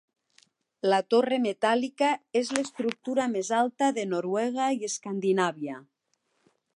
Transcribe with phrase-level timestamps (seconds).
[0.91, 2.07] La torre metàl·lica
[2.41, 5.77] és l'estructura més alta de Noruega i Escandinàvia.